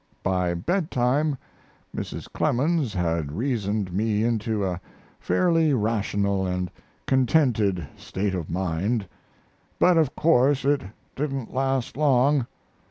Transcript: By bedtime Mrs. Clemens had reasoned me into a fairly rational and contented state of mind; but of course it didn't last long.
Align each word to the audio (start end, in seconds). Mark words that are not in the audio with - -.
By 0.23 0.55
bedtime 0.55 1.37
Mrs. 1.95 2.27
Clemens 2.33 2.91
had 2.91 3.31
reasoned 3.33 3.93
me 3.93 4.23
into 4.23 4.65
a 4.65 4.81
fairly 5.19 5.75
rational 5.75 6.43
and 6.43 6.71
contented 7.05 7.85
state 7.97 8.33
of 8.33 8.49
mind; 8.49 9.07
but 9.77 9.97
of 9.99 10.15
course 10.15 10.65
it 10.65 10.81
didn't 11.15 11.53
last 11.53 11.97
long. 11.97 12.47